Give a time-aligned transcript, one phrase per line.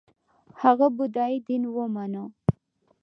[0.61, 2.23] هغه بودايي دین ومانه